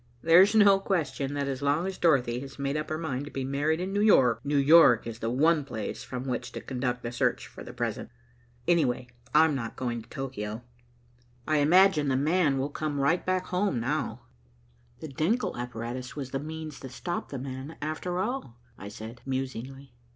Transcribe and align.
"There 0.23 0.41
is 0.41 0.55
no 0.55 0.79
question 0.79 1.35
that 1.35 1.47
as 1.47 1.61
long 1.61 1.85
as 1.85 1.99
Dorothy 1.99 2.39
has 2.39 2.57
made 2.57 2.75
up 2.75 2.89
her 2.89 2.97
mind 2.97 3.25
to 3.25 3.29
be 3.31 3.43
married 3.45 3.79
in 3.79 3.93
New 3.93 4.01
York, 4.01 4.43
New 4.43 4.57
York 4.57 5.05
is 5.05 5.19
the 5.19 5.29
one 5.29 5.63
place 5.63 6.03
from 6.03 6.23
which 6.23 6.51
to 6.53 6.61
conduct 6.61 7.03
the 7.03 7.11
search 7.11 7.45
for 7.45 7.63
the 7.63 7.71
present. 7.71 8.09
Anyway, 8.67 9.09
I'm 9.35 9.53
not 9.53 9.75
going 9.75 10.01
to 10.01 10.09
Tokio. 10.09 10.63
I 11.47 11.57
imagine 11.57 12.07
'the 12.07 12.15
man' 12.17 12.57
will 12.57 12.71
come 12.71 12.99
right 12.99 13.23
back 13.23 13.45
home 13.45 13.79
now." 13.79 14.21
"The 15.01 15.07
Denckel 15.07 15.55
apparatus 15.55 16.15
was 16.15 16.31
the 16.31 16.39
means 16.39 16.79
that 16.79 16.89
stopped 16.89 17.29
'the 17.29 17.37
man,' 17.37 17.77
after 17.79 18.17
all," 18.17 18.57
I 18.79 18.87
said 18.87 19.21
musingly. 19.23 19.93